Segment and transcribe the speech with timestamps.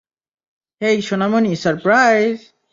[0.81, 2.37] হেই, সোনামণি, সারপ্রাইজ!